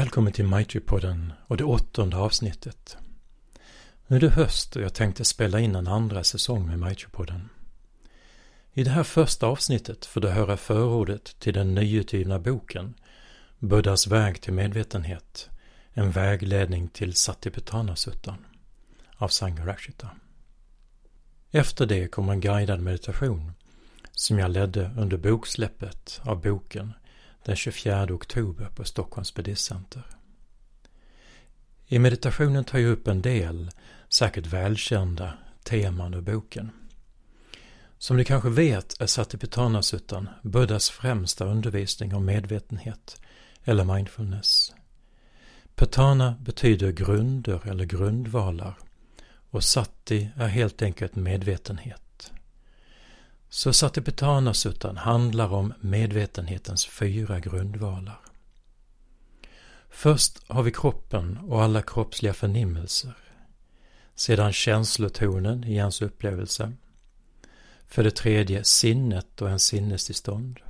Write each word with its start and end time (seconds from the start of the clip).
Välkommen 0.00 0.32
till 0.32 0.44
Maitri-podden 0.44 1.32
och 1.46 1.56
det 1.56 1.64
åttonde 1.64 2.16
avsnittet. 2.16 2.96
Nu 4.06 4.16
är 4.16 4.20
det 4.20 4.28
höst 4.28 4.76
och 4.76 4.82
jag 4.82 4.94
tänkte 4.94 5.24
spela 5.24 5.60
in 5.60 5.74
en 5.74 5.86
andra 5.86 6.24
säsong 6.24 6.66
med 6.66 6.78
Maitri-podden. 6.78 7.48
I 8.72 8.84
det 8.84 8.90
här 8.90 9.02
första 9.02 9.46
avsnittet 9.46 10.06
får 10.06 10.20
du 10.20 10.28
höra 10.28 10.56
förordet 10.56 11.36
till 11.38 11.54
den 11.54 11.74
nyutgivna 11.74 12.38
boken 12.38 12.94
Buddhas 13.58 14.06
väg 14.06 14.40
till 14.40 14.52
medvetenhet, 14.52 15.50
en 15.92 16.10
vägledning 16.10 16.88
till 16.88 17.14
Satipatthana-suttan 17.14 18.46
av 19.16 19.28
Sangharakshita. 19.28 20.10
Efter 21.50 21.86
det 21.86 22.08
kommer 22.08 22.32
en 22.32 22.40
guidad 22.40 22.80
meditation 22.80 23.52
som 24.12 24.38
jag 24.38 24.50
ledde 24.50 24.90
under 24.96 25.16
boksläppet 25.16 26.20
av 26.24 26.40
boken 26.40 26.92
den 27.44 27.56
24 27.56 28.14
oktober 28.14 28.68
på 28.74 28.84
Stockholms 28.84 29.34
buddhistcenter. 29.34 30.02
I 31.86 31.98
meditationen 31.98 32.64
tar 32.64 32.78
jag 32.78 32.90
upp 32.90 33.08
en 33.08 33.22
del, 33.22 33.70
säkert 34.08 34.46
välkända, 34.46 35.38
teman 35.62 36.14
ur 36.14 36.20
boken. 36.20 36.70
Som 37.98 38.16
ni 38.16 38.24
kanske 38.24 38.48
vet 38.48 39.00
är 39.00 39.06
Satipatthana-suttan 39.06 40.28
Buddhas 40.42 40.90
främsta 40.90 41.44
undervisning 41.44 42.14
om 42.14 42.24
medvetenhet 42.24 43.20
eller 43.64 43.84
mindfulness. 43.84 44.72
Patana 45.74 46.34
betyder 46.40 46.92
grunder 46.92 47.68
eller 47.68 47.84
grundvalar 47.84 48.78
och 49.50 49.64
Sati 49.64 50.30
är 50.36 50.48
helt 50.48 50.82
enkelt 50.82 51.16
medvetenhet. 51.16 52.02
Så 53.52 53.72
Satipatthana-suttan 53.72 54.96
handlar 54.96 55.52
om 55.52 55.74
medvetenhetens 55.80 56.86
fyra 56.86 57.40
grundvalar. 57.40 58.20
Först 59.88 60.42
har 60.48 60.62
vi 60.62 60.72
kroppen 60.72 61.38
och 61.38 61.62
alla 61.62 61.82
kroppsliga 61.82 62.34
förnimmelser. 62.34 63.14
Sedan 64.14 64.52
känslotonen 64.52 65.64
i 65.64 65.74
ens 65.74 66.02
upplevelse. 66.02 66.72
För 67.86 68.04
det 68.04 68.10
tredje 68.10 68.64
sinnet 68.64 69.42
och 69.42 69.48
ens 69.48 69.64
sinnestillstånd. 69.64 70.60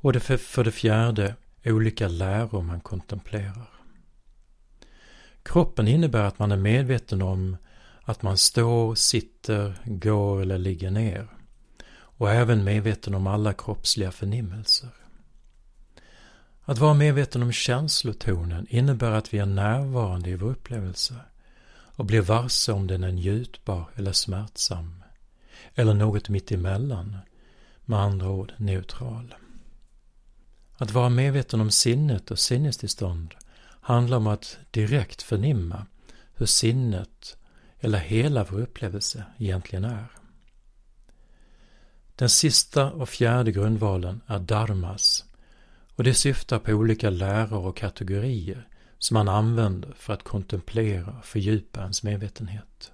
Och 0.00 0.12
det 0.12 0.20
för, 0.20 0.36
för 0.36 0.64
det 0.64 0.72
fjärde 0.72 1.34
olika 1.64 2.08
läror 2.08 2.62
man 2.62 2.80
kontemplerar. 2.80 3.70
Kroppen 5.42 5.88
innebär 5.88 6.24
att 6.24 6.38
man 6.38 6.52
är 6.52 6.56
medveten 6.56 7.22
om 7.22 7.56
att 8.02 8.22
man 8.22 8.38
står, 8.38 8.94
sitter, 8.94 9.74
går 9.84 10.42
eller 10.42 10.58
ligger 10.58 10.90
ner 10.90 11.28
och 12.22 12.30
även 12.30 12.64
medveten 12.64 13.14
om 13.14 13.26
alla 13.26 13.52
kroppsliga 13.52 14.12
förnimmelser. 14.12 14.88
Att 16.64 16.78
vara 16.78 16.94
medveten 16.94 17.42
om 17.42 17.52
känslotonen 17.52 18.66
innebär 18.70 19.10
att 19.10 19.34
vi 19.34 19.38
är 19.38 19.46
närvarande 19.46 20.30
i 20.30 20.36
vår 20.36 20.50
upplevelse 20.50 21.14
och 21.72 22.04
blir 22.04 22.20
varse 22.20 22.72
om 22.72 22.86
den 22.86 23.04
är 23.04 23.12
njutbar 23.12 23.90
eller 23.96 24.12
smärtsam 24.12 25.02
eller 25.74 25.94
något 25.94 26.28
mittemellan, 26.28 27.16
med 27.84 27.98
andra 27.98 28.30
ord 28.30 28.52
neutral. 28.56 29.34
Att 30.76 30.90
vara 30.90 31.08
medveten 31.08 31.60
om 31.60 31.70
sinnet 31.70 32.30
och 32.30 32.38
sinnestillstånd 32.38 33.34
handlar 33.64 34.16
om 34.16 34.26
att 34.26 34.58
direkt 34.70 35.22
förnimma 35.22 35.86
hur 36.34 36.46
sinnet 36.46 37.36
eller 37.80 37.98
hela 37.98 38.44
vår 38.44 38.60
upplevelse 38.60 39.24
egentligen 39.38 39.84
är. 39.84 40.21
Den 42.16 42.28
sista 42.28 42.92
och 42.92 43.08
fjärde 43.08 43.52
grundvalen 43.52 44.20
är 44.26 44.38
dharmas 44.38 45.24
och 45.96 46.04
det 46.04 46.14
syftar 46.14 46.58
på 46.58 46.72
olika 46.72 47.10
läror 47.10 47.66
och 47.66 47.76
kategorier 47.76 48.68
som 48.98 49.14
man 49.14 49.28
använder 49.28 49.92
för 49.96 50.12
att 50.12 50.22
kontemplera 50.22 51.18
och 51.18 51.24
fördjupa 51.24 51.80
ens 51.80 52.02
medvetenhet. 52.02 52.92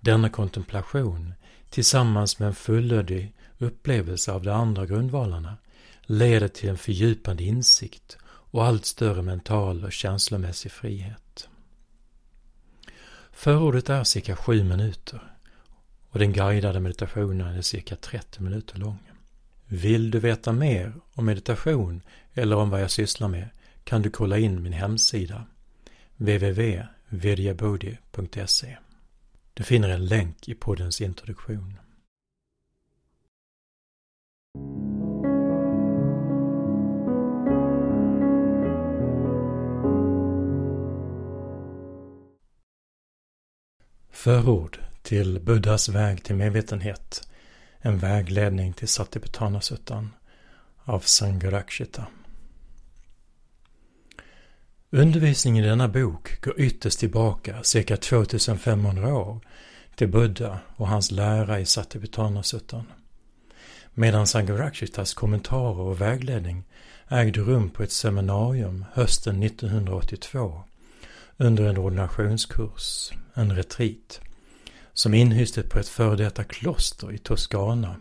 Denna 0.00 0.28
kontemplation 0.28 1.34
tillsammans 1.70 2.38
med 2.38 2.48
en 2.48 2.54
fullödig 2.54 3.34
upplevelse 3.58 4.32
av 4.32 4.42
de 4.42 4.50
andra 4.50 4.86
grundvalarna 4.86 5.56
leder 6.02 6.48
till 6.48 6.68
en 6.68 6.78
fördjupande 6.78 7.44
insikt 7.44 8.18
och 8.24 8.64
allt 8.64 8.84
större 8.84 9.22
mental 9.22 9.84
och 9.84 9.92
känslomässig 9.92 10.72
frihet. 10.72 11.48
Förordet 13.32 13.88
är 13.88 14.04
cirka 14.04 14.36
sju 14.36 14.64
minuter 14.64 15.37
och 16.10 16.18
den 16.18 16.32
guidade 16.32 16.80
meditationen 16.80 17.56
är 17.56 17.62
cirka 17.62 17.96
30 17.96 18.42
minuter 18.42 18.78
lång. 18.78 18.98
Vill 19.66 20.10
du 20.10 20.18
veta 20.18 20.52
mer 20.52 20.92
om 21.14 21.26
meditation 21.26 22.02
eller 22.34 22.56
om 22.56 22.70
vad 22.70 22.82
jag 22.82 22.90
sysslar 22.90 23.28
med 23.28 23.48
kan 23.84 24.02
du 24.02 24.10
kolla 24.10 24.38
in 24.38 24.62
min 24.62 24.72
hemsida 24.72 25.46
www.vidyabodhi.se. 26.16 28.76
Du 29.54 29.62
finner 29.62 29.88
en 29.88 30.06
länk 30.06 30.48
i 30.48 30.54
poddens 30.54 31.00
introduktion. 31.00 31.78
Förord 44.10 44.87
till 45.08 45.40
Buddhas 45.40 45.88
väg 45.88 46.24
till 46.24 46.36
medvetenhet. 46.36 47.28
En 47.80 47.98
vägledning 47.98 48.72
till 48.72 48.88
Satipatanasuttan 48.88 50.10
av 50.84 51.00
Sangharakshita. 51.00 52.06
Undervisningen 54.90 55.64
i 55.64 55.68
denna 55.68 55.88
bok 55.88 56.40
går 56.44 56.60
ytterst 56.60 56.98
tillbaka 56.98 57.62
cirka 57.62 57.96
2500 57.96 59.14
år 59.14 59.40
till 59.94 60.08
Buddha 60.08 60.58
och 60.76 60.88
hans 60.88 61.10
lära 61.10 61.60
i 61.60 61.66
Satipatanasuttan. 61.66 62.84
Medan 63.94 64.26
Sangharakshitas 64.26 65.14
kommentarer 65.14 65.80
och 65.80 66.00
vägledning 66.00 66.64
ägde 67.08 67.40
rum 67.40 67.70
på 67.70 67.82
ett 67.82 67.92
seminarium 67.92 68.84
hösten 68.92 69.42
1982 69.42 70.62
under 71.36 71.64
en 71.64 71.78
ordinationskurs, 71.78 73.12
en 73.34 73.56
retreat, 73.56 74.20
som 74.98 75.14
inhyste 75.14 75.62
på 75.62 75.78
ett 75.78 75.88
före 75.88 76.16
detta 76.16 76.44
kloster 76.44 77.12
i 77.12 77.18
Toscana 77.18 77.96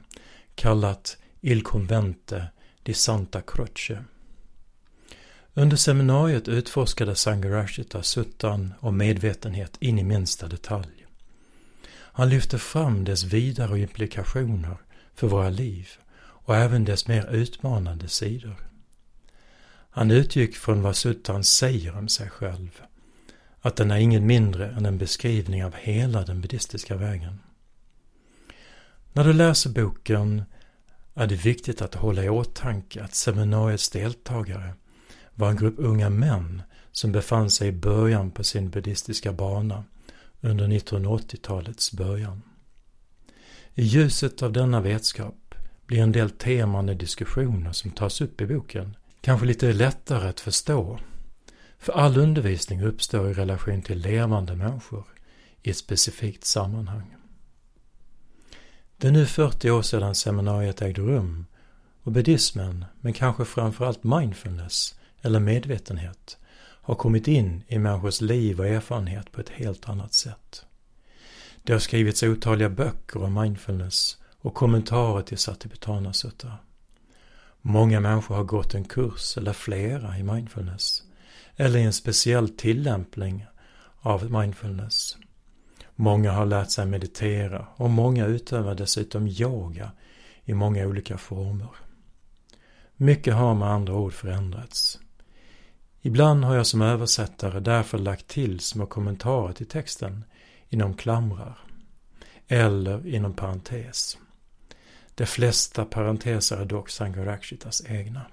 kallat 0.56 1.18
Il 1.42 1.64
Convente 1.64 2.48
di 2.84 2.94
Santa 2.94 3.42
Croce. 3.42 4.04
Under 5.54 5.78
seminariet 5.78 6.48
utforskade 6.48 7.16
Sangharashita 7.16 8.04
suttan 8.04 8.74
och 8.80 8.94
medvetenhet 8.94 9.78
in 9.80 10.00
i 10.00 10.04
minsta 10.04 10.48
detalj. 10.48 11.06
Han 11.90 12.30
lyfte 12.30 12.60
fram 12.60 13.04
dess 13.04 13.24
vidare 13.24 13.80
implikationer 13.80 14.78
för 15.16 15.28
våra 15.28 15.50
liv 15.50 15.90
och 16.20 16.56
även 16.56 16.86
dess 16.86 17.08
mer 17.08 17.30
utmanande 17.32 18.08
sidor. 18.08 18.56
Han 19.90 20.12
utgick 20.12 20.56
från 20.56 20.82
vad 20.82 20.96
suttan 20.96 21.44
säger 21.44 21.98
om 21.98 22.10
sig 22.10 22.30
själv 22.30 22.82
att 23.62 23.76
den 23.76 23.92
är 23.92 23.98
inget 23.98 24.22
mindre 24.22 24.68
än 24.68 24.86
en 24.86 24.98
beskrivning 24.98 25.66
av 25.66 25.76
hela 25.76 26.22
den 26.22 26.42
buddhistiska 26.42 26.96
vägen. 26.96 27.40
När 29.14 29.24
du 29.24 29.34
läser 29.34 29.70
boken 29.70 30.44
är 31.14 31.28
det 31.28 31.36
viktigt 31.36 31.82
att 31.82 31.96
hålla 31.96 32.24
i 32.24 32.30
åtanke 32.30 33.04
att 33.04 33.16
seminariets 33.16 33.90
deltagare 33.90 34.74
var 35.36 35.50
en 35.50 35.58
grupp 35.58 35.76
unga 35.78 36.10
män 36.10 36.62
som 36.92 37.12
befann 37.12 37.50
sig 37.50 37.68
i 37.68 37.72
början 37.72 38.32
på 38.32 38.44
sin 38.44 38.70
buddhistiska 38.70 39.32
bana 39.32 39.84
under 40.42 40.68
1980-talets 40.68 41.92
början. 41.92 42.42
I 43.74 43.84
ljuset 43.84 44.44
av 44.44 44.54
denna 44.54 44.82
vetskap 44.82 45.56
blir 45.86 46.00
en 46.00 46.12
del 46.12 46.30
teman 46.30 46.90
och 46.90 46.96
diskussioner 46.96 47.72
som 47.72 47.92
tas 47.92 48.22
upp 48.22 48.42
i 48.42 48.46
boken 48.46 48.98
kanske 49.22 49.46
lite 49.46 49.74
lättare 49.74 50.30
att 50.30 50.40
förstå 50.40 51.00
för 51.80 51.94
all 51.94 52.18
undervisning 52.18 52.84
uppstår 52.84 53.30
i 53.30 53.34
relation 53.34 53.82
till 53.82 54.00
levande 54.00 54.56
människor 54.56 55.06
i 55.62 55.70
ett 55.70 55.78
specifikt 55.78 56.46
sammanhang. 56.46 57.16
Det 58.98 59.08
är 59.08 59.12
nu 59.12 59.26
40 59.26 59.72
år 59.72 59.82
sedan 59.82 60.16
seminariet 60.16 60.82
ägde 60.82 61.02
rum 61.02 61.46
och 62.04 62.12
buddhismen, 62.12 62.86
men 63.02 63.14
kanske 63.14 63.46
framförallt 63.46 64.04
mindfulness 64.04 65.00
eller 65.22 65.40
medvetenhet, 65.40 66.38
har 66.82 66.96
kommit 66.96 67.28
in 67.28 67.64
i 67.68 67.80
människors 67.80 68.22
liv 68.22 68.60
och 68.60 68.68
erfarenhet 68.68 69.32
på 69.32 69.42
ett 69.42 69.50
helt 69.50 69.90
annat 69.90 70.14
sätt. 70.14 70.66
Det 71.64 71.74
har 71.74 71.80
skrivits 71.80 72.24
otaliga 72.24 72.70
böcker 72.70 73.24
om 73.24 73.34
mindfulness 73.34 74.18
och 74.40 74.54
kommentarer 74.54 75.22
till 75.22 75.38
Satipatthana 75.38 76.14
Sutta. 76.14 76.52
Många 77.62 78.00
människor 78.00 78.36
har 78.36 78.44
gått 78.44 78.74
en 78.74 78.84
kurs 78.84 79.38
eller 79.38 79.54
flera 79.54 80.18
i 80.18 80.24
mindfulness 80.24 81.04
eller 81.58 81.80
i 81.80 81.84
en 81.84 81.94
speciell 81.94 82.50
tillämpning 82.50 83.46
av 84.00 84.32
mindfulness. 84.32 85.18
Många 85.96 86.32
har 86.32 86.46
lärt 86.46 86.72
sig 86.72 86.86
meditera 86.86 87.68
och 87.76 87.90
många 87.90 88.26
utövar 88.26 88.76
dessutom 88.76 89.28
yoga 89.28 89.92
i 90.44 90.54
många 90.54 90.88
olika 90.88 91.18
former. 91.18 91.70
Mycket 92.96 93.34
har 93.34 93.56
med 93.56 93.68
andra 93.68 93.94
ord 93.94 94.14
förändrats. 94.14 95.00
Ibland 96.02 96.46
har 96.46 96.56
jag 96.56 96.68
som 96.68 96.82
översättare 96.82 97.60
därför 97.60 97.98
lagt 97.98 98.28
till 98.28 98.60
små 98.60 98.86
kommentarer 98.86 99.54
till 99.54 99.68
texten 99.68 100.24
inom 100.70 100.94
klamrar 100.94 101.58
eller 102.48 103.08
inom 103.08 103.34
parentes. 103.34 104.18
De 105.16 105.26
flesta 105.26 105.86
parenteser 105.86 106.58
är 106.58 106.66
dock 106.66 106.90
Sangarakshitas 106.90 107.84
egna. 107.88 108.26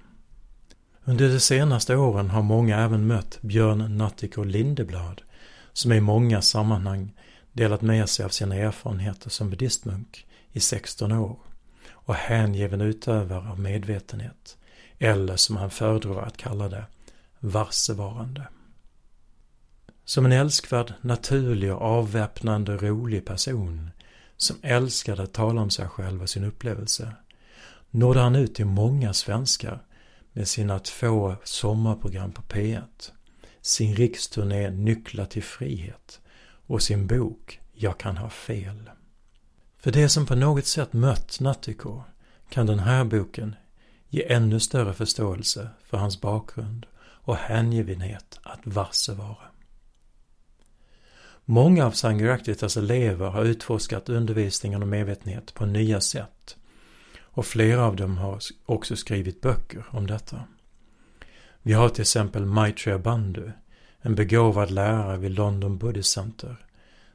Under 1.07 1.29
de 1.29 1.39
senaste 1.39 1.95
åren 1.95 2.29
har 2.29 2.41
många 2.41 2.77
även 2.79 3.07
mött 3.07 3.41
Björn 3.41 3.97
Natthiko 3.97 4.43
Lindeblad 4.43 5.21
som 5.73 5.93
i 5.93 5.99
många 5.99 6.41
sammanhang 6.41 7.13
delat 7.53 7.81
med 7.81 8.09
sig 8.09 8.25
av 8.25 8.29
sina 8.29 8.55
erfarenheter 8.55 9.29
som 9.29 9.49
buddhistmunk 9.49 10.25
i 10.51 10.59
16 10.59 11.11
år 11.11 11.37
och 11.89 12.15
hängiven 12.15 12.81
utövare 12.81 13.49
av 13.49 13.59
medvetenhet, 13.59 14.57
eller 14.99 15.35
som 15.35 15.57
han 15.57 15.69
föredrar 15.69 16.21
att 16.21 16.37
kalla 16.37 16.69
det, 16.69 16.85
varsevarande. 17.39 18.47
Som 20.05 20.25
en 20.25 20.31
älskvärd, 20.31 20.93
naturlig 21.01 21.73
och 21.73 21.81
avväpnande 21.81 22.77
rolig 22.77 23.25
person 23.25 23.89
som 24.37 24.55
älskade 24.61 25.23
att 25.23 25.33
tala 25.33 25.61
om 25.61 25.69
sig 25.69 25.87
själv 25.87 26.21
och 26.21 26.29
sin 26.29 26.43
upplevelse 26.43 27.13
nådde 27.89 28.19
han 28.19 28.35
ut 28.35 28.55
till 28.55 28.65
många 28.65 29.13
svenskar 29.13 29.81
med 30.35 30.47
sina 30.47 30.79
två 30.79 31.35
sommarprogram 31.43 32.31
på 32.31 32.41
P1, 32.41 33.11
sin 33.61 33.95
riksturné 33.95 34.69
Nycklar 34.69 35.25
till 35.25 35.43
frihet 35.43 36.19
och 36.67 36.81
sin 36.81 37.07
bok 37.07 37.59
Jag 37.73 37.97
kan 37.97 38.17
ha 38.17 38.29
fel. 38.29 38.89
För 39.77 39.91
det 39.91 40.09
som 40.09 40.25
på 40.25 40.35
något 40.35 40.65
sätt 40.65 40.93
mött 40.93 41.39
Natthiko 41.39 42.01
kan 42.49 42.65
den 42.65 42.79
här 42.79 43.03
boken 43.03 43.55
ge 44.09 44.33
ännu 44.33 44.59
större 44.59 44.93
förståelse 44.93 45.69
för 45.83 45.97
hans 45.97 46.21
bakgrund 46.21 46.85
och 46.99 47.35
hängivenhet 47.35 48.39
att 48.43 48.61
varsevara. 48.63 49.47
Många 51.45 51.85
av 51.85 51.91
Sangharaktitas 51.91 52.77
elever 52.77 53.29
har 53.29 53.43
utforskat 53.43 54.09
undervisningen 54.09 54.83
om 54.83 54.89
medvetenhet 54.89 55.53
på 55.53 55.65
nya 55.65 56.01
sätt 56.01 56.57
och 57.35 57.45
flera 57.45 57.85
av 57.85 57.95
dem 57.95 58.17
har 58.17 58.39
också 58.65 58.95
skrivit 58.95 59.41
böcker 59.41 59.85
om 59.89 60.07
detta. 60.07 60.43
Vi 61.61 61.73
har 61.73 61.89
till 61.89 62.01
exempel 62.01 62.45
Maitreya 62.45 62.99
Bandhu, 62.99 63.51
en 64.01 64.15
begåvad 64.15 64.71
lärare 64.71 65.17
vid 65.17 65.31
London 65.31 65.77
Buddhist 65.77 66.11
Center, 66.11 66.55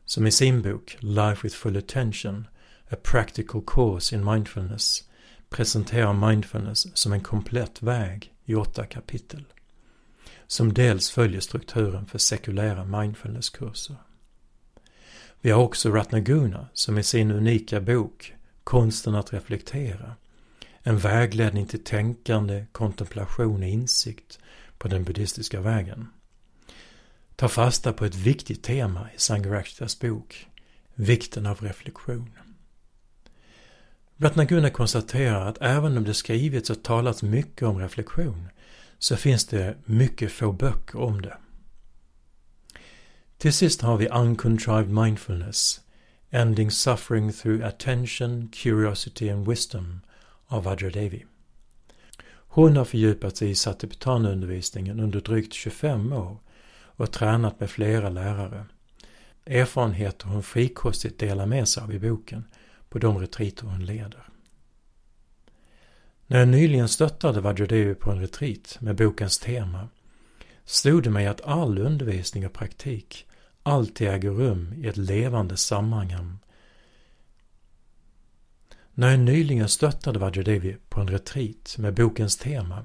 som 0.04 0.26
i 0.26 0.30
sin 0.30 0.62
bok 0.62 0.96
Life 1.00 1.40
with 1.42 1.56
Full 1.56 1.76
Attention, 1.76 2.46
A 2.90 2.96
Practical 3.02 3.62
Course 3.66 4.16
in 4.16 4.24
Mindfulness 4.24 5.04
presenterar 5.48 6.28
mindfulness 6.28 6.96
som 6.96 7.12
en 7.12 7.20
komplett 7.20 7.82
väg 7.82 8.32
i 8.44 8.54
åtta 8.54 8.86
kapitel, 8.86 9.44
som 10.46 10.74
dels 10.74 11.10
följer 11.10 11.40
strukturen 11.40 12.06
för 12.06 12.18
sekulära 12.18 12.84
mindfulnesskurser. 12.84 13.96
Vi 15.40 15.50
har 15.50 15.62
också 15.62 15.90
Ratnaguna 15.90 16.66
som 16.72 16.98
i 16.98 17.02
sin 17.02 17.30
unika 17.30 17.80
bok 17.80 18.34
Konsten 18.70 19.14
att 19.14 19.32
reflektera 19.32 20.16
en 20.82 20.98
vägledning 20.98 21.66
till 21.66 21.84
tänkande, 21.84 22.66
kontemplation 22.72 23.62
och 23.62 23.68
insikt 23.68 24.38
på 24.78 24.88
den 24.88 25.04
buddhistiska 25.04 25.60
vägen. 25.60 26.08
Ta 27.36 27.48
fasta 27.48 27.92
på 27.92 28.04
ett 28.04 28.14
viktigt 28.14 28.62
tema 28.62 29.08
i 29.16 29.18
Sangharakshtas 29.18 30.00
bok, 30.00 30.46
vikten 30.94 31.46
av 31.46 31.60
reflektion. 31.60 32.30
Ratnaguna 34.16 34.70
konstaterar 34.70 35.46
att 35.46 35.58
även 35.60 35.96
om 35.96 36.04
det 36.04 36.14
skrivits 36.14 36.70
och 36.70 36.82
talats 36.82 37.22
mycket 37.22 37.68
om 37.68 37.78
reflektion 37.78 38.48
så 38.98 39.16
finns 39.16 39.46
det 39.46 39.76
mycket 39.84 40.32
få 40.32 40.52
böcker 40.52 40.98
om 40.98 41.22
det. 41.22 41.36
Till 43.38 43.52
sist 43.52 43.80
har 43.80 43.96
vi 43.96 44.08
Uncontrived 44.08 44.90
Mindfulness, 44.90 45.80
Ending 46.32 46.70
Suffering 46.70 47.32
Through 47.32 47.66
Attention, 47.66 48.48
Curiosity 48.52 49.28
and 49.28 49.48
Wisdom 49.48 50.00
av 50.46 50.64
Vajradevi. 50.64 51.24
Hon 52.32 52.76
har 52.76 52.84
fördjupat 52.84 53.36
sig 53.36 53.50
i 53.50 53.54
Satipatthana-undervisningen 53.54 55.00
under 55.00 55.20
drygt 55.20 55.52
25 55.52 56.12
år 56.12 56.36
och 56.72 57.12
tränat 57.12 57.60
med 57.60 57.70
flera 57.70 58.10
lärare. 58.10 58.66
Erfarenheter 59.46 60.26
hon 60.26 60.42
frikostigt 60.42 61.18
delar 61.18 61.46
med 61.46 61.68
sig 61.68 61.82
av 61.82 61.94
i 61.94 61.98
boken 61.98 62.44
på 62.88 62.98
de 62.98 63.18
retriter 63.18 63.66
hon 63.66 63.84
leder. 63.84 64.28
När 66.26 66.38
jag 66.38 66.48
nyligen 66.48 66.88
stöttade 66.88 67.40
Vajradevi 67.40 67.94
på 67.94 68.10
en 68.10 68.20
retreat 68.20 68.76
med 68.80 68.96
bokens 68.96 69.38
tema 69.38 69.88
stod 70.64 71.02
det 71.02 71.10
mig 71.10 71.26
att 71.26 71.40
all 71.40 71.78
undervisning 71.78 72.46
och 72.46 72.52
praktik 72.52 73.26
alltid 73.62 74.08
äger 74.08 74.30
rum 74.30 74.74
i 74.76 74.86
ett 74.86 74.96
levande 74.96 75.56
sammanhang. 75.56 76.38
När 78.94 79.10
jag 79.10 79.20
nyligen 79.20 79.68
stöttade 79.68 80.18
Vajradevi 80.18 80.76
på 80.88 81.00
en 81.00 81.08
retreat 81.08 81.76
med 81.78 81.94
bokens 81.94 82.36
tema 82.36 82.84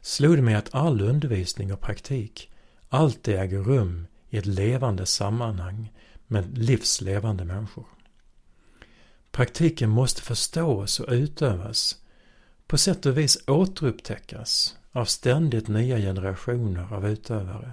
slog 0.00 0.36
det 0.36 0.42
mig 0.42 0.54
att 0.54 0.74
all 0.74 1.00
undervisning 1.00 1.72
och 1.72 1.80
praktik 1.80 2.52
alltid 2.88 3.34
äger 3.34 3.58
rum 3.58 4.06
i 4.30 4.38
ett 4.38 4.46
levande 4.46 5.06
sammanhang 5.06 5.92
med 6.26 6.58
livslevande 6.58 7.44
människor. 7.44 7.86
Praktiken 9.30 9.90
måste 9.90 10.22
förstås 10.22 11.00
och 11.00 11.12
utövas, 11.12 11.96
på 12.66 12.78
sätt 12.78 13.06
och 13.06 13.18
vis 13.18 13.38
återupptäckas 13.46 14.76
av 14.92 15.04
ständigt 15.04 15.68
nya 15.68 15.98
generationer 15.98 16.94
av 16.94 17.08
utövare, 17.08 17.72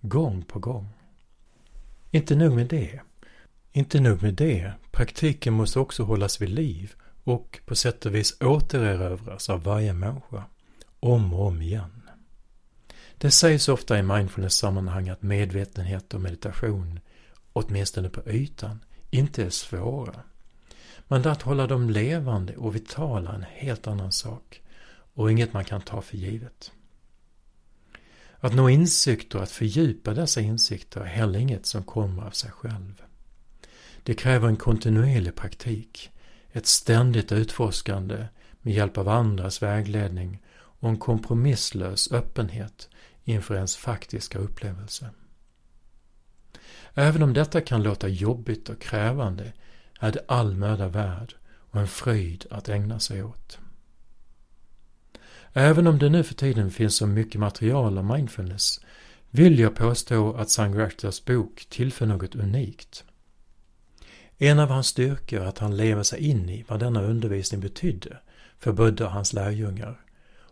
gång 0.00 0.42
på 0.42 0.58
gång. 0.58 0.97
Inte 2.10 2.36
nog 2.36 2.52
med 2.52 2.66
det. 2.66 3.00
Inte 3.72 4.00
nog 4.00 4.22
med 4.22 4.34
det, 4.34 4.72
praktiken 4.90 5.54
måste 5.54 5.78
också 5.80 6.02
hållas 6.02 6.40
vid 6.40 6.48
liv 6.48 6.94
och 7.24 7.60
på 7.66 7.74
sätt 7.74 8.06
och 8.06 8.14
vis 8.14 8.40
återerövras 8.40 9.50
av 9.50 9.62
varje 9.62 9.92
människa, 9.92 10.44
om 11.00 11.34
och 11.34 11.46
om 11.46 11.62
igen. 11.62 12.02
Det 13.18 13.30
sägs 13.30 13.68
ofta 13.68 13.98
i 13.98 14.02
mindfulness-sammanhang 14.02 15.08
att 15.08 15.22
medvetenhet 15.22 16.14
och 16.14 16.20
meditation, 16.20 17.00
åtminstone 17.52 18.08
på 18.08 18.30
ytan, 18.30 18.80
inte 19.10 19.44
är 19.44 19.50
svåra. 19.50 20.22
Men 21.08 21.26
att 21.26 21.42
hålla 21.42 21.66
dem 21.66 21.90
levande 21.90 22.56
och 22.56 22.76
vitala 22.76 23.30
är 23.30 23.34
en 23.34 23.46
helt 23.50 23.86
annan 23.86 24.12
sak 24.12 24.62
och 25.14 25.32
inget 25.32 25.52
man 25.52 25.64
kan 25.64 25.80
ta 25.80 26.02
för 26.02 26.16
givet. 26.16 26.72
Att 28.40 28.54
nå 28.54 28.68
insikter 28.68 29.38
och 29.38 29.44
att 29.44 29.50
fördjupa 29.50 30.14
dessa 30.14 30.40
insikter 30.40 31.00
är 31.00 31.04
heller 31.04 31.38
inget 31.38 31.66
som 31.66 31.82
kommer 31.82 32.22
av 32.22 32.30
sig 32.30 32.50
själv. 32.50 33.02
Det 34.02 34.14
kräver 34.14 34.48
en 34.48 34.56
kontinuerlig 34.56 35.34
praktik, 35.34 36.10
ett 36.52 36.66
ständigt 36.66 37.32
utforskande 37.32 38.26
med 38.60 38.74
hjälp 38.74 38.98
av 38.98 39.08
andras 39.08 39.62
vägledning 39.62 40.42
och 40.52 40.88
en 40.88 40.98
kompromisslös 40.98 42.12
öppenhet 42.12 42.88
inför 43.24 43.54
ens 43.54 43.76
faktiska 43.76 44.38
upplevelse. 44.38 45.10
Även 46.94 47.22
om 47.22 47.32
detta 47.32 47.60
kan 47.60 47.82
låta 47.82 48.08
jobbigt 48.08 48.68
och 48.68 48.80
krävande 48.80 49.52
är 50.00 50.12
det 50.12 50.24
all 50.28 50.54
möda 50.54 50.88
värd 50.88 51.34
och 51.70 51.80
en 51.80 51.88
fröjd 51.88 52.46
att 52.50 52.68
ägna 52.68 53.00
sig 53.00 53.22
åt. 53.22 53.58
Även 55.58 55.86
om 55.86 55.98
det 55.98 56.08
nu 56.08 56.22
för 56.22 56.34
tiden 56.34 56.70
finns 56.70 56.96
så 56.96 57.06
mycket 57.06 57.40
material 57.40 57.98
om 57.98 58.06
mindfulness 58.06 58.80
vill 59.30 59.58
jag 59.58 59.74
påstå 59.74 60.32
att 60.32 60.50
Sangraktas 60.50 61.24
bok 61.24 61.66
tillför 61.68 62.06
något 62.06 62.34
unikt. 62.34 63.04
En 64.36 64.58
av 64.58 64.68
hans 64.68 64.86
styrkor 64.86 65.40
är 65.40 65.46
att 65.46 65.58
han 65.58 65.76
lever 65.76 66.02
sig 66.02 66.20
in 66.20 66.48
i 66.48 66.64
vad 66.68 66.80
denna 66.80 67.02
undervisning 67.02 67.60
betydde 67.60 68.18
för 68.58 68.72
Buddha 68.72 69.04
och 69.04 69.12
hans 69.12 69.32
lärjungar 69.32 70.00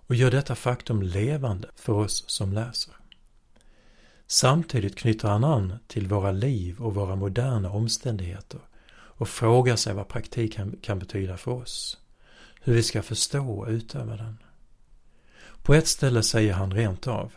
och 0.06 0.14
gör 0.14 0.30
detta 0.30 0.54
faktum 0.54 1.02
levande 1.02 1.68
för 1.76 1.92
oss 1.92 2.25
som 2.26 2.52
läser. 2.52 2.94
Samtidigt 4.26 4.96
knyter 4.96 5.28
han 5.28 5.44
an 5.44 5.75
till 5.86 6.06
våra 6.06 6.32
liv 6.32 6.80
och 6.80 6.94
våra 6.94 7.16
moderna 7.16 7.70
omständigheter 7.70 8.60
och 8.90 9.28
frågar 9.28 9.76
sig 9.76 9.94
vad 9.94 10.08
praktik 10.08 10.54
kan, 10.54 10.76
kan 10.82 10.98
betyda 10.98 11.36
för 11.36 11.50
oss. 11.50 11.98
Hur 12.60 12.75
vi 12.75 12.82
ska 12.82 13.02
förstå 13.02 13.48
och 13.48 13.68
utöva 13.68 14.16
den. 14.16 14.38
På 15.66 15.75
ett 15.75 15.87
ställe 15.87 16.23
säger 16.23 16.52
han 16.52 16.73
rent 16.73 17.06
av 17.06 17.32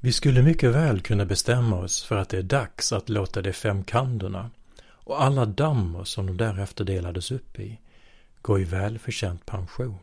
Vi 0.00 0.12
skulle 0.12 0.42
mycket 0.42 0.70
väl 0.70 1.00
kunna 1.00 1.24
bestämma 1.24 1.76
oss 1.76 2.02
för 2.04 2.16
att 2.16 2.28
det 2.28 2.38
är 2.38 2.42
dags 2.42 2.92
att 2.92 3.08
låta 3.08 3.42
de 3.42 3.52
fem 3.52 3.84
kandorna 3.84 4.50
och 4.82 5.22
alla 5.22 5.46
dammar 5.46 6.04
som 6.04 6.26
de 6.26 6.36
därefter 6.36 6.84
delades 6.84 7.30
upp 7.30 7.58
i 7.58 7.80
gå 8.42 8.58
i 8.58 8.64
välförtjänt 8.64 9.46
pension. 9.46 9.98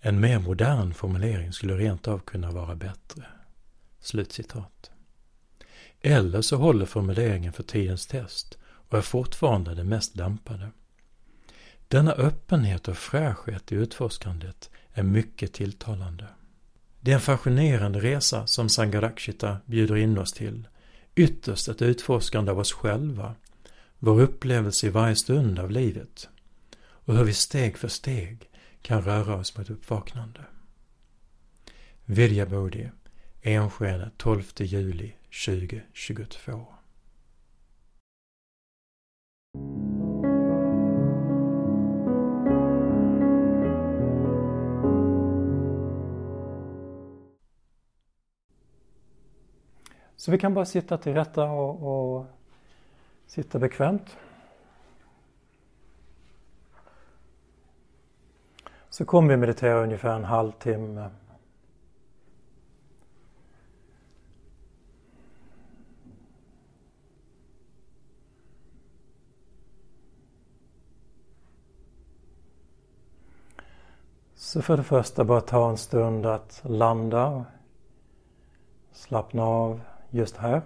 En 0.00 0.20
mer 0.20 0.38
modern 0.38 0.94
formulering 0.94 1.52
skulle 1.52 1.76
rent 1.76 2.08
av 2.08 2.18
kunna 2.18 2.50
vara 2.50 2.74
bättre. 2.74 3.24
Slutcitat. 4.00 4.90
Eller 6.00 6.42
så 6.42 6.56
håller 6.56 6.86
formuleringen 6.86 7.52
för 7.52 7.62
tidens 7.62 8.06
test 8.06 8.58
och 8.64 8.98
är 8.98 9.02
fortfarande 9.02 9.74
det 9.74 9.84
mest 9.84 10.16
lämpade. 10.16 10.70
Denna 11.94 12.12
öppenhet 12.12 12.88
och 12.88 12.96
fräschhet 12.96 13.72
i 13.72 13.74
utforskandet 13.74 14.70
är 14.92 15.02
mycket 15.02 15.52
tilltalande. 15.52 16.26
Det 17.00 17.10
är 17.10 17.14
en 17.14 17.20
fascinerande 17.20 18.00
resa 18.00 18.46
som 18.46 18.68
Sangharakshita 18.68 19.56
bjuder 19.66 19.96
in 19.96 20.18
oss 20.18 20.32
till. 20.32 20.68
Ytterst 21.14 21.68
ett 21.68 21.82
utforskande 21.82 22.50
av 22.50 22.58
oss 22.58 22.72
själva, 22.72 23.34
vår 23.98 24.20
upplevelse 24.20 24.86
i 24.86 24.90
varje 24.90 25.16
stund 25.16 25.58
av 25.58 25.70
livet 25.70 26.28
och 26.76 27.16
hur 27.16 27.24
vi 27.24 27.32
steg 27.32 27.78
för 27.78 27.88
steg 27.88 28.50
kan 28.82 29.02
röra 29.02 29.34
oss 29.34 29.56
mot 29.56 29.70
uppvaknande. 29.70 30.40
Vidyabodhi, 32.04 32.90
Enskede 33.42 34.10
12 34.16 34.42
juli 34.58 35.12
2022 35.46 36.73
Så 50.24 50.30
vi 50.30 50.38
kan 50.38 50.54
bara 50.54 50.64
sitta 50.64 50.98
till 50.98 51.14
rätta 51.14 51.44
och, 51.44 52.16
och 52.16 52.26
sitta 53.26 53.58
bekvämt. 53.58 54.16
Så 58.88 59.04
kommer 59.04 59.28
vi 59.28 59.36
meditera 59.36 59.82
ungefär 59.82 60.16
en 60.16 60.24
halvtimme. 60.24 61.10
Så 74.34 74.62
för 74.62 74.76
det 74.76 74.82
första 74.82 75.24
bara 75.24 75.40
ta 75.40 75.70
en 75.70 75.78
stund 75.78 76.26
att 76.26 76.62
landa, 76.64 77.44
slappna 78.92 79.42
av 79.42 79.80
just 80.14 80.36
här. 80.36 80.62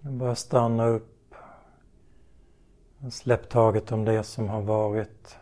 Bara 0.00 0.34
stanna 0.34 0.86
upp. 0.86 1.34
Släpp 3.10 3.48
taget 3.48 3.92
om 3.92 4.04
det 4.04 4.22
som 4.22 4.48
har 4.48 4.62
varit. 4.62 5.38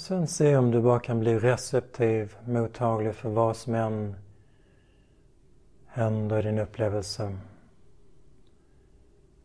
Och 0.00 0.04
sen 0.04 0.26
se 0.26 0.56
om 0.56 0.70
du 0.70 0.80
bara 0.80 1.00
kan 1.00 1.20
bli 1.20 1.38
receptiv, 1.38 2.36
mottaglig 2.44 3.14
för 3.14 3.28
vad 3.28 3.56
som 3.56 3.74
än 3.74 4.16
händer 5.86 6.38
i 6.38 6.42
din 6.42 6.58
upplevelse. 6.58 7.38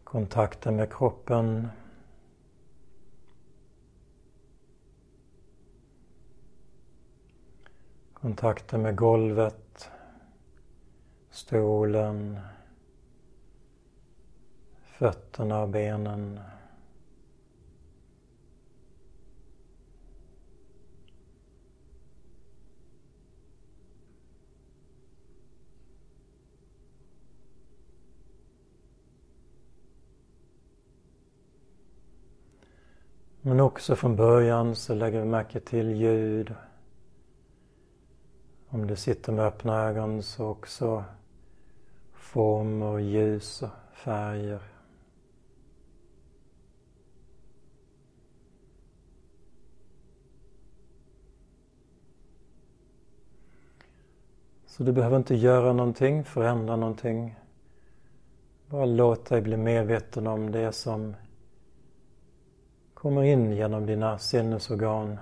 Kontakten 0.04 0.76
med 0.76 0.94
kroppen. 0.94 1.68
Kontakten 8.14 8.82
med 8.82 8.96
golvet, 8.96 9.90
stolen, 11.30 12.40
fötterna 14.84 15.62
och 15.62 15.70
benen. 15.70 16.40
Men 33.48 33.60
också 33.60 33.96
från 33.96 34.16
början 34.16 34.76
så 34.76 34.94
lägger 34.94 35.20
vi 35.20 35.26
märke 35.26 35.60
till 35.60 35.92
ljud. 35.92 36.54
Om 38.70 38.88
du 38.88 38.96
sitter 38.96 39.32
med 39.32 39.46
öppna 39.46 39.84
ögon 39.84 40.24
så 40.24 40.48
också 40.48 41.04
former, 42.14 43.00
ljus 43.00 43.62
och 43.62 43.70
färger. 43.94 44.60
Så 54.66 54.84
du 54.84 54.92
behöver 54.92 55.18
inte 55.18 55.36
göra 55.36 55.74
någonting, 55.74 56.24
förändra 56.24 56.76
någonting. 56.76 57.36
Bara 58.70 58.86
låt 58.86 59.26
dig 59.26 59.42
bli 59.42 59.58
medveten 59.58 60.28
om 60.28 60.52
det 60.52 60.72
som 60.72 61.16
kommer 63.06 63.24
in 63.24 63.52
genom 63.52 63.86
dina 63.86 64.18
sinnesorgan. 64.18 65.18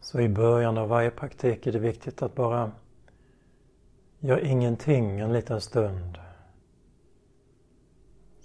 Så 0.00 0.20
i 0.20 0.28
början 0.28 0.78
av 0.78 0.88
varje 0.88 1.10
praktik 1.10 1.66
är 1.66 1.72
det 1.72 1.78
viktigt 1.78 2.22
att 2.22 2.34
bara 2.34 2.72
göra 4.18 4.40
ingenting 4.40 5.20
en 5.20 5.32
liten 5.32 5.60
stund. 5.60 6.18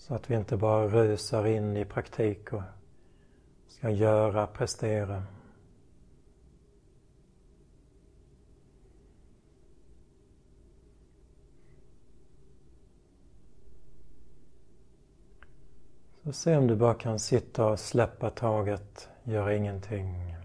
Så 0.07 0.15
att 0.15 0.29
vi 0.29 0.35
inte 0.35 0.57
bara 0.57 0.87
rusar 0.87 1.45
in 1.45 1.77
i 1.77 1.85
praktik 1.85 2.53
och 2.53 2.61
ska 3.67 3.89
göra, 3.89 4.47
prestera. 4.47 5.23
Så 16.23 16.33
se 16.33 16.57
om 16.57 16.67
du 16.67 16.75
bara 16.75 16.93
kan 16.93 17.19
sitta 17.19 17.65
och 17.65 17.79
släppa 17.79 18.29
taget, 18.29 19.09
göra 19.23 19.55
ingenting. 19.55 20.36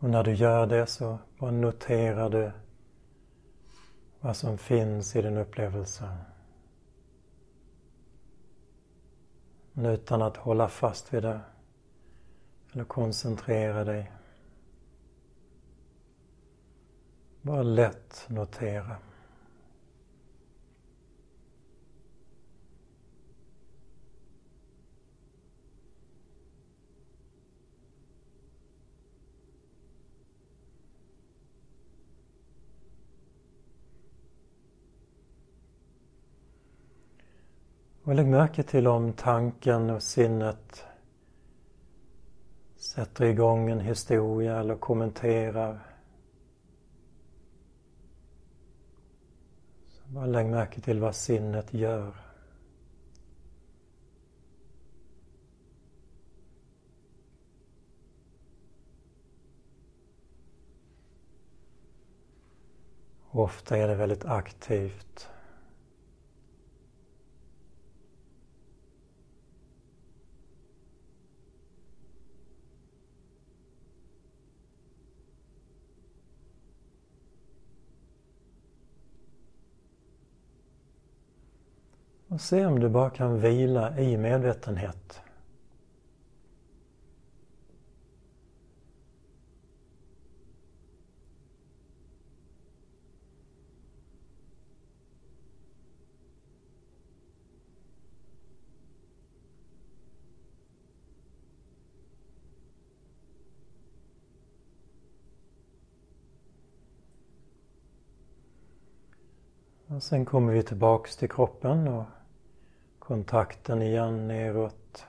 Och 0.00 0.10
när 0.10 0.24
du 0.24 0.34
gör 0.34 0.66
det 0.66 0.86
så 0.86 1.18
bara 1.38 1.50
noterar 1.50 2.30
du 2.30 2.52
vad 4.20 4.36
som 4.36 4.58
finns 4.58 5.16
i 5.16 5.22
din 5.22 5.36
upplevelse. 5.36 6.16
Men 9.72 9.86
utan 9.86 10.22
att 10.22 10.36
hålla 10.36 10.68
fast 10.68 11.14
vid 11.14 11.22
det 11.22 11.40
eller 12.72 12.84
koncentrera 12.84 13.84
dig. 13.84 14.12
Bara 17.42 17.62
lätt 17.62 18.24
notera. 18.28 18.96
Och 38.04 38.14
lägg 38.14 38.26
märke 38.26 38.62
till 38.62 38.86
om 38.86 39.12
tanken 39.12 39.90
och 39.90 40.02
sinnet 40.02 40.84
sätter 42.76 43.24
igång 43.24 43.70
en 43.70 43.80
historia 43.80 44.60
eller 44.60 44.76
kommenterar. 44.76 45.96
Så 49.88 50.02
bara 50.06 50.26
lägg 50.26 50.46
märke 50.46 50.80
till 50.80 51.00
vad 51.00 51.14
sinnet 51.14 51.74
gör. 51.74 52.14
Ofta 63.30 63.76
är 63.76 63.88
det 63.88 63.94
väldigt 63.94 64.24
aktivt. 64.24 65.30
Och 82.30 82.40
se 82.40 82.66
om 82.66 82.80
du 82.80 82.88
bara 82.88 83.10
kan 83.10 83.40
vila 83.40 83.98
i 83.98 84.16
medvetenhet. 84.16 85.22
Och 109.86 110.02
sen 110.02 110.24
kommer 110.24 110.52
vi 110.52 110.62
tillbaks 110.62 111.16
till 111.16 111.30
kroppen 111.30 111.88
och 111.88 112.04
kontakten 113.10 113.82
igen 113.82 114.28
neråt. 114.28 115.06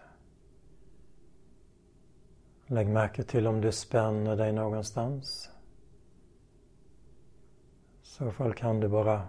Lägg 2.67 2.88
märke 2.88 3.24
till 3.24 3.48
om 3.48 3.62
du 3.62 3.72
spänner 3.72 4.36
dig 4.36 4.51
någonstans. 4.53 5.50
I 8.03 8.05
så 8.05 8.31
fall 8.31 8.53
kan 8.53 8.79
du 8.79 8.88
bara 8.88 9.27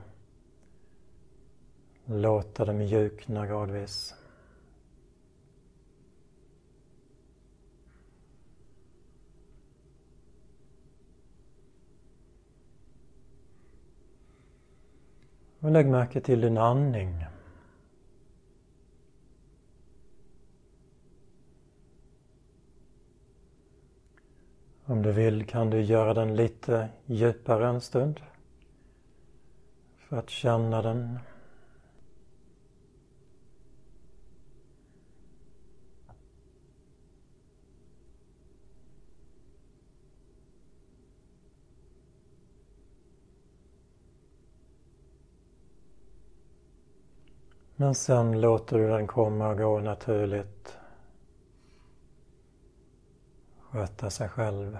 låta 2.04 2.64
det 2.64 2.72
mjukna 2.72 3.46
gradvis. 3.46 4.14
Och 15.60 15.70
lägg 15.70 15.86
märke 15.86 16.20
till 16.20 16.40
din 16.40 16.58
andning. 16.58 17.31
Om 24.92 25.02
du 25.02 25.12
vill 25.12 25.46
kan 25.46 25.70
du 25.70 25.80
göra 25.80 26.14
den 26.14 26.36
lite 26.36 26.88
djupare 27.06 27.68
en 27.68 27.80
stund 27.80 28.20
för 29.96 30.16
att 30.16 30.30
känna 30.30 30.82
den. 30.82 31.18
Men 47.76 47.94
sen 47.94 48.40
låter 48.40 48.78
du 48.78 48.88
den 48.88 49.06
komma 49.06 49.48
och 49.48 49.58
gå 49.58 49.80
naturligt. 49.80 50.81
Sköta 53.72 54.10
sig 54.10 54.28
själv. 54.28 54.78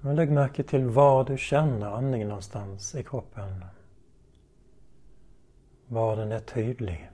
Lägg 0.00 0.30
märke 0.30 0.62
till 0.62 0.84
var 0.84 1.24
du 1.24 1.38
känner 1.38 1.86
andningen 1.86 2.28
någonstans 2.28 2.94
i 2.94 3.02
kroppen 3.02 3.64
var 5.86 6.16
den 6.16 6.32
är 6.32 6.40
tydlig. 6.40 7.10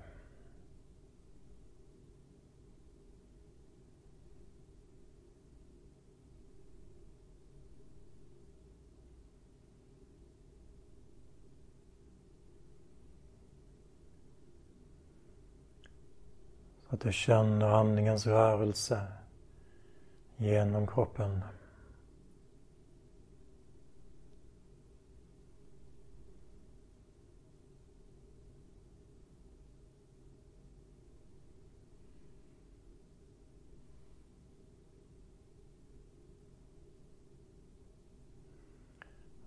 Så 16.89 16.89
att 17.00 17.04
du 17.04 17.12
känner 17.12 17.66
andningens 17.66 18.26
rörelse 18.26 19.02
genom 20.36 20.86
kroppen. 20.86 21.44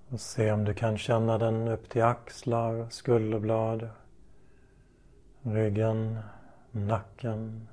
Och 0.10 0.22
se 0.22 0.52
om 0.52 0.66
du 0.66 0.74
kan 0.74 0.98
känna 0.98 1.38
den 1.38 1.68
upp 1.68 1.90
till 1.90 2.04
axlar, 2.04 2.88
skulderblad, 2.90 3.90
ryggen, 5.42 6.20
nacken. 6.74 7.68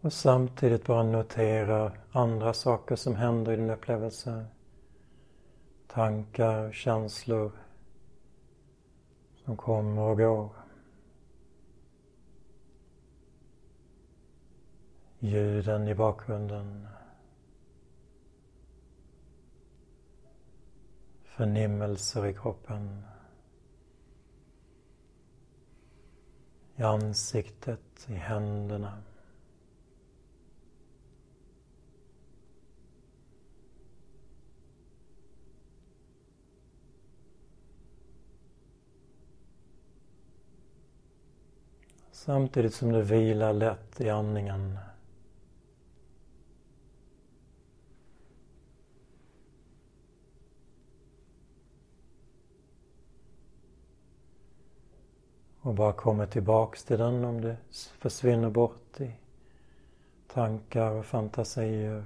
Och 0.00 0.12
samtidigt 0.12 0.86
bara 0.86 1.02
notera 1.02 1.92
andra 2.12 2.54
saker 2.54 2.96
som 2.96 3.16
händer 3.16 3.52
i 3.52 3.56
din 3.56 3.70
upplevelse 3.70 4.46
tankar, 5.86 6.72
känslor 6.72 7.52
som 9.44 9.56
kommer 9.56 10.02
och 10.02 10.18
går. 10.18 10.67
Ljuden 15.20 15.88
i 15.88 15.94
bakgrunden. 15.94 16.88
Förnimmelser 21.22 22.26
i 22.26 22.34
kroppen. 22.34 23.02
I 26.76 26.82
ansiktet, 26.82 28.06
i 28.08 28.14
händerna. 28.14 29.02
Samtidigt 42.10 42.74
som 42.74 42.92
du 42.92 43.02
vilar 43.02 43.52
lätt 43.52 44.00
i 44.00 44.10
andningen. 44.10 44.78
Och 55.60 55.74
bara 55.74 55.92
kommer 55.92 56.26
tillbaks 56.26 56.84
till 56.84 56.98
den 56.98 57.24
om 57.24 57.40
det 57.40 57.56
försvinner 57.98 58.50
bort 58.50 59.00
i 59.00 59.10
tankar 60.32 60.90
och 60.90 61.06
fantasier. 61.06 62.04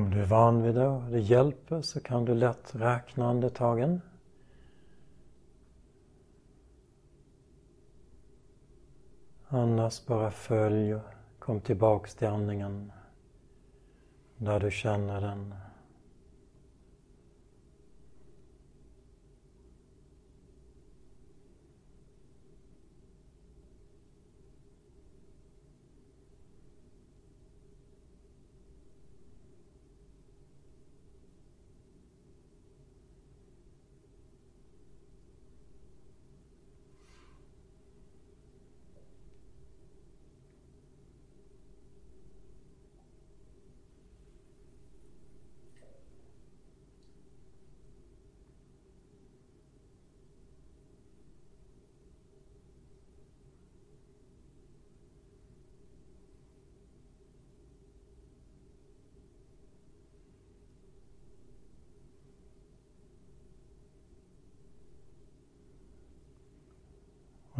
Om 0.00 0.10
du 0.10 0.20
är 0.20 0.26
van 0.26 0.62
vid 0.62 0.74
det 0.74 0.86
och 0.86 1.10
det 1.10 1.20
hjälper 1.20 1.82
så 1.82 2.00
kan 2.00 2.24
du 2.24 2.34
lätt 2.34 2.74
räkna 2.74 3.28
andetagen. 3.28 4.00
Annars 9.48 10.06
bara 10.06 10.30
följ 10.30 10.94
och 10.94 11.02
kom 11.38 11.60
tillbaks 11.60 12.14
till 12.14 12.28
andningen 12.28 12.92
där 14.36 14.60
du 14.60 14.70
känner 14.70 15.20
den. 15.20 15.54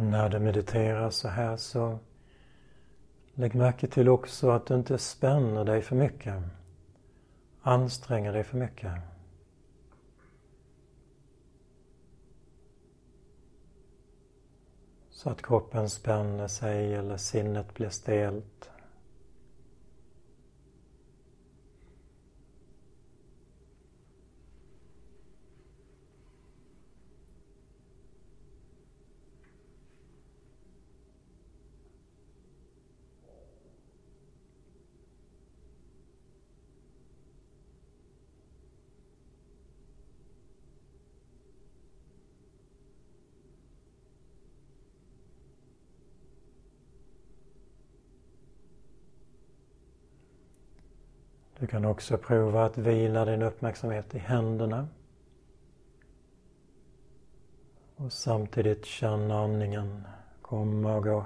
när 0.11 0.29
du 0.29 0.39
mediterar 0.39 1.09
så 1.09 1.27
här 1.27 1.57
så 1.57 1.99
lägg 3.33 3.55
märke 3.55 3.87
till 3.87 4.09
också 4.09 4.49
att 4.49 4.65
du 4.65 4.75
inte 4.75 4.97
spänner 4.97 5.65
dig 5.65 5.81
för 5.81 5.95
mycket. 5.95 6.35
Anstränger 7.61 8.33
dig 8.33 8.43
för 8.43 8.57
mycket. 8.57 8.91
Så 15.09 15.29
att 15.29 15.41
kroppen 15.41 15.89
spänner 15.89 16.47
sig 16.47 16.93
eller 16.93 17.17
sinnet 17.17 17.73
blir 17.73 17.89
stelt. 17.89 18.70
Du 51.61 51.67
kan 51.67 51.85
också 51.85 52.17
prova 52.17 52.65
att 52.65 52.77
vila 52.77 53.25
din 53.25 53.41
uppmärksamhet 53.41 54.15
i 54.15 54.17
händerna. 54.17 54.87
Och 57.95 58.13
samtidigt 58.13 58.85
känna 58.85 59.43
andningen 59.43 60.07
komma 60.41 60.95
och 60.95 61.03
gå. 61.03 61.25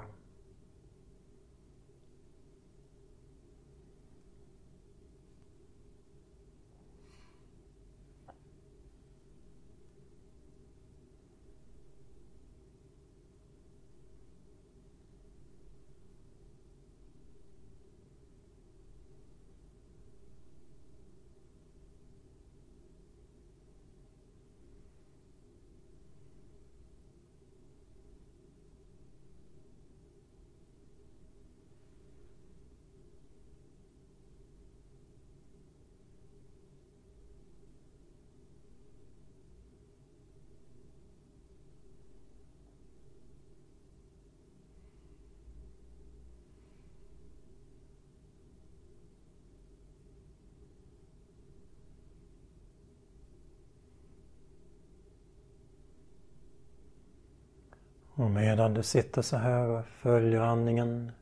Och 58.18 58.30
medan 58.30 58.74
du 58.74 58.82
sitter 58.82 59.22
så 59.22 59.36
här 59.36 59.68
och 59.68 59.86
följer 59.86 60.40
andningen 60.40 61.12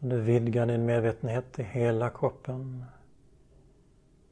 kan 0.00 0.08
du 0.08 0.20
vidga 0.20 0.66
din 0.66 0.86
medvetenhet 0.86 1.52
till 1.52 1.64
hela 1.64 2.10
kroppen. 2.10 2.84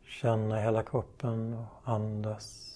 Känna 0.05 0.61
hela 0.61 0.83
kroppen 0.83 1.55
och 1.55 1.93
andas. 1.93 2.72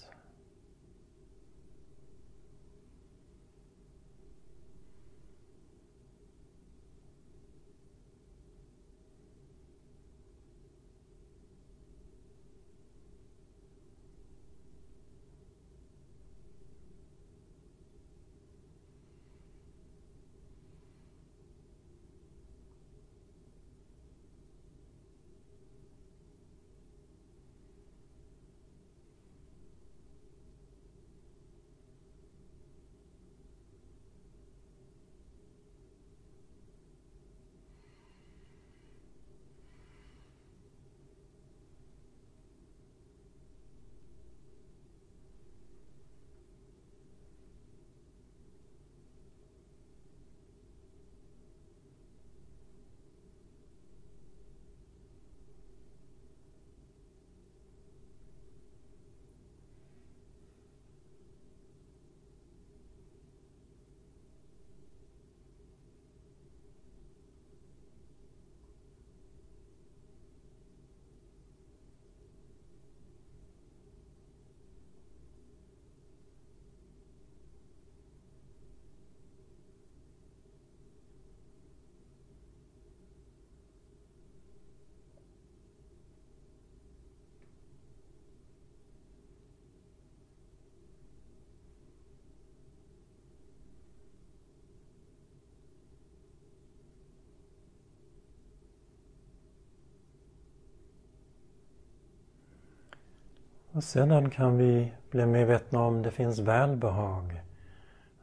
Och 103.76 103.84
sedan 103.84 104.30
kan 104.30 104.56
vi 104.56 104.92
bli 105.10 105.26
medvetna 105.26 105.80
om 105.80 106.02
det 106.02 106.10
finns 106.10 106.38
välbehag, 106.38 107.42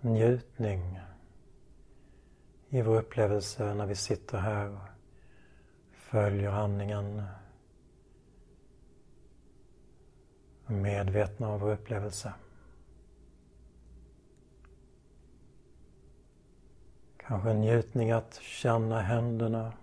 njutning 0.01 0.99
i 2.69 2.81
vår 2.81 2.97
upplevelse 2.97 3.73
när 3.73 3.85
vi 3.85 3.95
sitter 3.95 4.37
här 4.37 4.69
och 4.69 4.79
följer 5.93 6.51
andningen. 6.51 7.23
Medvetna 10.65 11.49
om 11.49 11.59
vår 11.59 11.71
upplevelse. 11.71 12.33
Kanske 17.17 17.49
en 17.49 17.61
njutning 17.61 18.11
att 18.11 18.33
känna 18.33 18.99
händerna. 18.99 19.73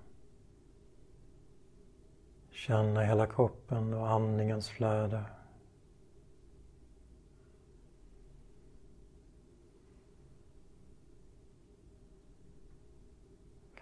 Känna 2.50 3.02
hela 3.02 3.26
kroppen 3.26 3.94
och 3.94 4.08
andningens 4.08 4.68
flöde. 4.68 5.24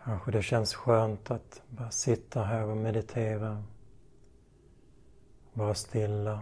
Kanske 0.08 0.30
det 0.30 0.42
känns 0.42 0.74
skönt 0.74 1.30
att 1.30 1.62
bara 1.68 1.90
sitta 1.90 2.42
här 2.42 2.64
och 2.64 2.76
meditera. 2.76 3.64
Vara 5.52 5.74
stilla. 5.74 6.40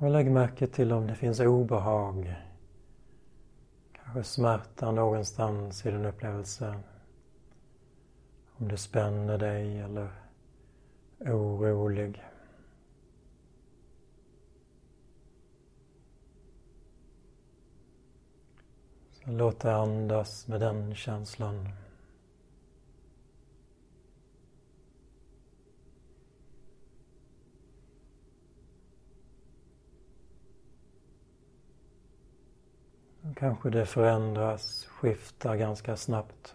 Och 0.00 0.10
lägg 0.10 0.30
märke 0.30 0.66
till 0.66 0.92
om 0.92 1.06
det 1.06 1.14
finns 1.14 1.40
obehag. 1.40 2.34
Kanske 3.92 4.24
smärta 4.24 4.90
någonstans 4.90 5.86
i 5.86 5.90
din 5.90 6.04
upplevelse. 6.04 6.80
Om 8.56 8.68
du 8.68 8.76
spänner 8.76 9.38
dig 9.38 9.80
eller 9.80 10.10
är 11.18 11.38
orolig. 11.38 12.24
Så 19.10 19.30
låt 19.30 19.60
dig 19.60 19.72
andas 19.72 20.48
med 20.48 20.60
den 20.60 20.94
känslan. 20.94 21.68
Kanske 33.36 33.70
det 33.70 33.86
förändras, 33.86 34.84
skiftar 34.86 35.56
ganska 35.56 35.96
snabbt. 35.96 36.54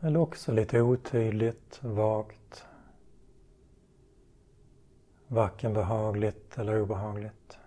Eller 0.00 0.20
också 0.20 0.52
lite 0.52 0.80
otydligt, 0.80 1.80
vagt. 1.82 2.66
Varken 5.26 5.74
behagligt 5.74 6.58
eller 6.58 6.80
obehagligt. 6.80 7.59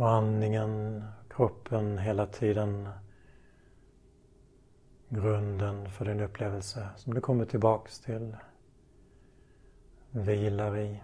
Och 0.00 0.10
andningen, 0.10 1.04
kroppen 1.28 1.98
hela 1.98 2.26
tiden 2.26 2.88
grunden 5.08 5.90
för 5.90 6.04
din 6.04 6.20
upplevelse 6.20 6.88
som 6.96 7.14
du 7.14 7.20
kommer 7.20 7.44
tillbaks 7.44 8.00
till, 8.00 8.36
vilar 10.10 10.78
i. 10.78 11.00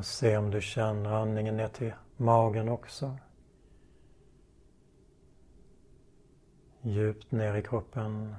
Och 0.00 0.06
se 0.06 0.36
om 0.36 0.50
du 0.50 0.60
känner 0.60 1.10
andningen 1.10 1.56
ner 1.56 1.68
till 1.68 1.92
magen 2.16 2.68
också. 2.68 3.16
Djupt 6.82 7.32
ner 7.32 7.54
i 7.54 7.62
kroppen. 7.62 8.36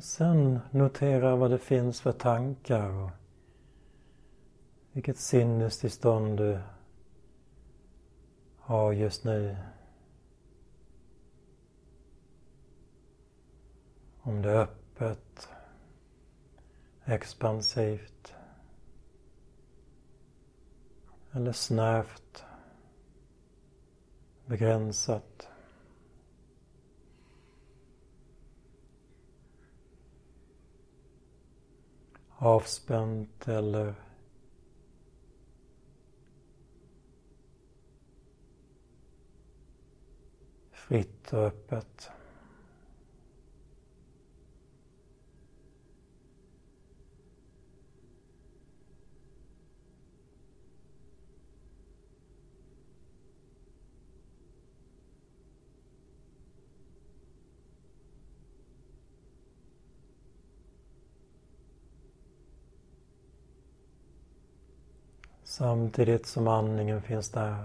Sen 0.00 0.60
notera 0.70 1.36
vad 1.36 1.50
det 1.50 1.58
finns 1.58 2.00
för 2.00 2.12
tankar 2.12 2.90
och 2.90 3.10
vilket 4.92 5.18
sinnestillstånd 5.18 6.38
du 6.38 6.60
har 8.58 8.92
just 8.92 9.24
nu. 9.24 9.56
Om 14.20 14.42
det 14.42 14.50
är 14.50 14.56
öppet, 14.56 15.48
expansivt 17.04 18.34
eller 21.32 21.52
snävt, 21.52 22.44
begränsat. 24.46 25.48
Avspänt 32.38 33.48
eller 33.48 33.94
fritt 40.72 41.32
och 41.32 41.38
öppet. 41.38 42.10
Samtidigt 65.58 66.26
som 66.26 66.48
andningen 66.48 67.02
finns 67.02 67.30
där. 67.30 67.56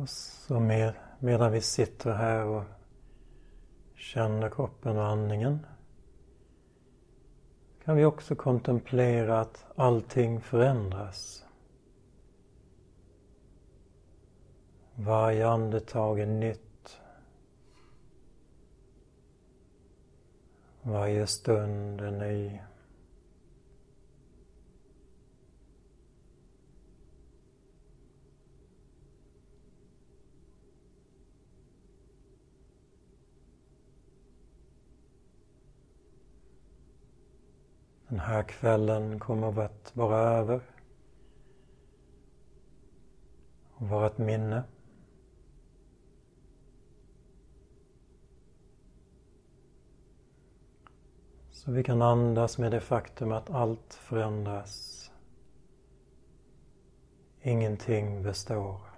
Och 0.00 0.08
så 0.08 0.60
med, 0.60 0.94
medan 1.18 1.52
vi 1.52 1.60
sitter 1.60 2.12
här 2.12 2.44
och 2.44 2.64
känner 3.94 4.50
kroppen 4.50 4.96
och 4.96 5.06
andningen 5.06 5.66
kan 7.84 7.96
vi 7.96 8.04
också 8.04 8.34
kontemplera 8.34 9.40
att 9.40 9.66
allting 9.76 10.40
förändras. 10.40 11.44
Varje 14.94 15.48
andetag 15.48 16.20
är 16.20 16.26
nytt. 16.26 17.00
Varje 20.82 21.26
stund 21.26 22.00
är 22.00 22.10
ny. 22.10 22.60
Den 38.10 38.20
här 38.20 38.42
kvällen 38.42 39.18
kommer 39.20 39.62
att 39.62 39.96
vara 39.96 40.18
över 40.18 40.60
och 43.74 43.88
vara 43.88 44.06
ett 44.06 44.18
minne. 44.18 44.62
Så 51.50 51.70
vi 51.70 51.84
kan 51.84 52.02
andas 52.02 52.58
med 52.58 52.72
det 52.72 52.80
faktum 52.80 53.32
att 53.32 53.50
allt 53.50 53.94
förändras. 53.94 55.10
Ingenting 57.42 58.22
består. 58.22 58.89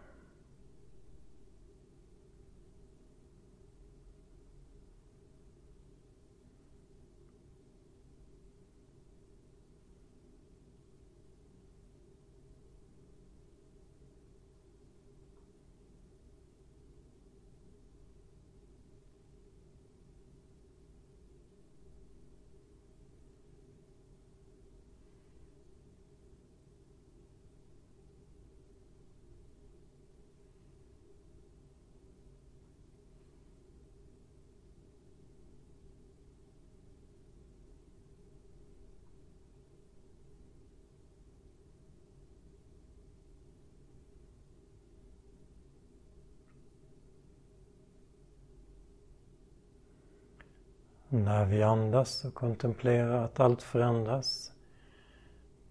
När 51.15 51.45
vi 51.45 51.63
andas 51.63 52.25
och 52.25 52.35
kontemplerar 52.35 53.25
att 53.25 53.41
allt 53.41 53.63
förändras 53.63 54.53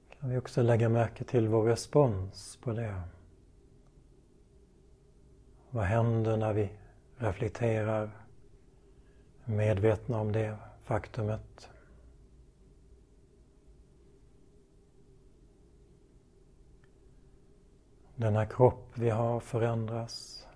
kan 0.09 0.29
vi 0.29 0.37
också 0.37 0.61
lägga 0.61 0.89
märke 0.89 1.23
till 1.23 1.47
vår 1.47 1.63
respons 1.63 2.59
på 2.63 2.71
det. 2.71 3.01
Vad 5.69 5.83
händer 5.83 6.37
när 6.37 6.53
vi 6.53 6.71
reflekterar, 7.17 8.11
medvetna 9.45 10.19
om 10.19 10.31
det 10.31 10.57
faktumet? 10.83 11.69
Denna 18.15 18.45
kropp 18.45 18.91
vi 18.93 19.09
har 19.09 19.39
förändras. 19.39 20.47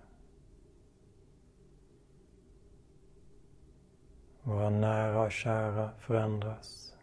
Våra 4.48 4.70
nära 4.70 5.22
och 5.22 5.32
kära 5.32 5.90
förändras. 6.00 6.94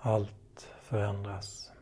Allt 0.00 0.68
förändras. 0.82 1.73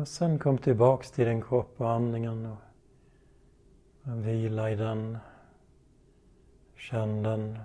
Och 0.00 0.08
sen 0.08 0.38
kom 0.38 0.58
tillbaks 0.58 1.10
till 1.10 1.26
din 1.26 1.42
kropp 1.42 1.80
och 1.80 1.90
andningen 1.90 2.46
och 2.46 2.56
vila 4.26 4.70
i 4.70 4.76
den. 4.76 5.18
Känn 6.76 7.22
den. 7.22 7.58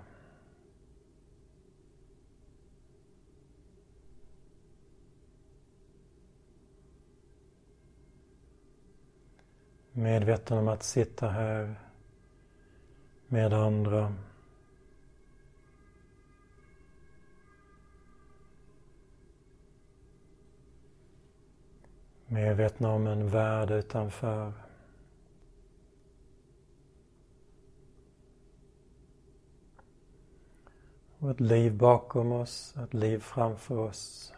Medveten 9.92 10.58
om 10.58 10.68
att 10.68 10.82
sitta 10.82 11.28
här 11.28 11.74
med 13.26 13.52
andra. 13.52 14.14
Medvetna 22.28 22.92
om 22.92 23.06
en 23.06 23.28
värld 23.28 23.70
utanför. 23.70 24.52
Och 31.18 31.30
ett 31.30 31.40
liv 31.40 31.76
bakom 31.76 32.32
oss, 32.32 32.74
ett 32.84 32.94
liv 32.94 33.18
framför 33.18 33.78
oss. 33.78 34.32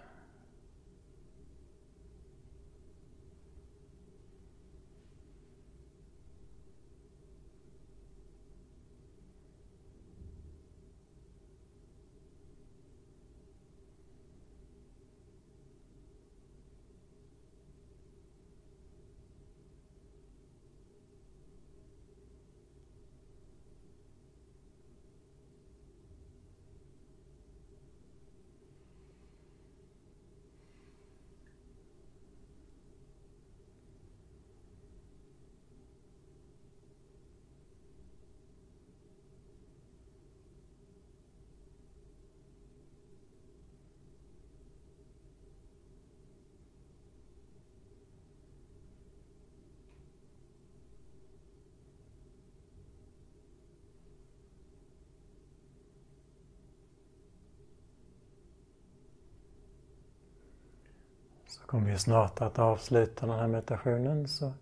Kommer 61.68 61.90
vi 61.90 61.98
snart 61.98 62.40
att 62.40 62.58
avsluta 62.58 63.26
den 63.26 63.38
här 63.38 63.46
meditationen 63.46 64.28
så 64.28 64.52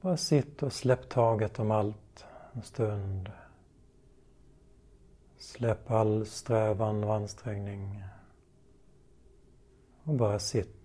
bara 0.00 0.16
sitt 0.16 0.62
och 0.62 0.72
släpp 0.72 1.08
taget 1.08 1.58
om 1.58 1.70
allt 1.70 2.24
en 2.52 2.62
stund. 2.62 3.30
Släpp 5.38 5.90
all 5.90 6.26
strävan 6.26 7.04
och 7.04 7.14
ansträngning. 7.14 8.04
Och 10.04 10.14
bara 10.14 10.38
sitt. 10.38 10.81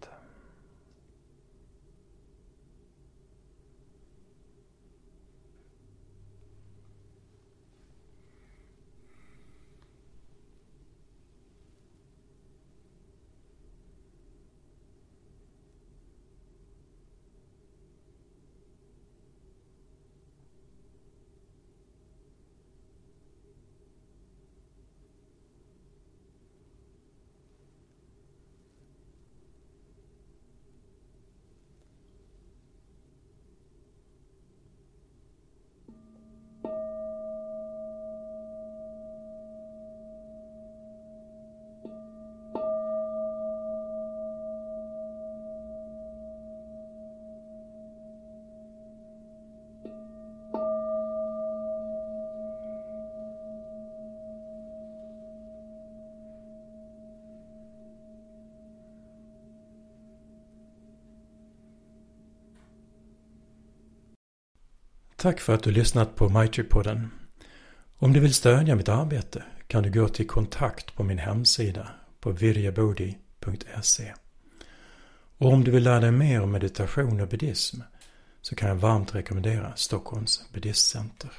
Tack 65.19 65.39
för 65.39 65.53
att 65.53 65.63
du 65.63 65.71
lyssnat 65.71 66.15
på 66.15 66.29
Maitri-podden. 66.29 67.07
Om 67.97 68.13
du 68.13 68.19
vill 68.19 68.33
stödja 68.33 68.75
mitt 68.75 68.89
arbete 68.89 69.43
kan 69.67 69.83
du 69.83 69.91
gå 69.91 70.07
till 70.07 70.27
kontakt 70.27 70.95
på 70.95 71.03
min 71.03 71.17
hemsida 71.17 71.87
på 72.19 72.31
virjabodi.se. 72.31 74.13
Och 75.37 75.53
om 75.53 75.63
du 75.63 75.71
vill 75.71 75.83
lära 75.83 75.99
dig 75.99 76.11
mer 76.11 76.41
om 76.41 76.51
meditation 76.51 77.21
och 77.21 77.27
buddhism 77.27 77.81
så 78.41 78.55
kan 78.55 78.69
jag 78.69 78.75
varmt 78.75 79.15
rekommendera 79.15 79.75
Stockholms 79.75 80.49
buddhistcenter. 80.53 81.31